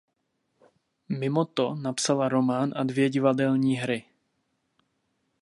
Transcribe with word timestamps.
Mimo 1.09 1.45
to 1.45 1.75
napsala 1.75 2.29
román 2.29 2.73
a 2.75 2.83
dvě 2.83 3.09
divadelní 3.09 3.75
hry. 3.75 4.05